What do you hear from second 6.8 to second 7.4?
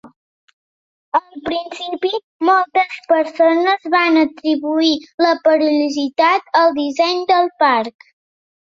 disseny